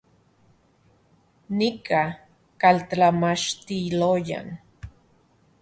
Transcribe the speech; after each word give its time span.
Nika 1.59 2.01
kaltlamachtiloyan 2.61 4.47